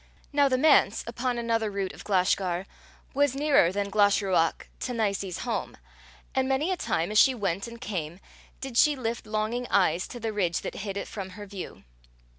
Now 0.33 0.49
the 0.49 0.57
manse, 0.57 1.03
upon 1.05 1.37
another 1.37 1.69
root 1.69 1.91
of 1.93 2.03
Glashgar, 2.03 2.65
was 3.13 3.35
nearer 3.35 3.71
than 3.71 3.91
Glashruach 3.91 4.67
to 4.79 4.93
Nicie's 4.93 5.37
home, 5.41 5.77
and 6.33 6.49
many 6.49 6.71
a 6.71 6.75
time 6.75 7.11
as 7.11 7.19
she 7.19 7.35
went 7.35 7.67
and 7.67 7.79
came, 7.79 8.19
did 8.61 8.77
she 8.79 8.95
lift 8.95 9.27
longing 9.27 9.67
eyes 9.69 10.07
to 10.07 10.19
the 10.19 10.33
ridge 10.33 10.61
that 10.61 10.73
hid 10.77 10.97
it 10.97 11.07
from 11.07 11.29
her 11.37 11.45
view. 11.45 11.83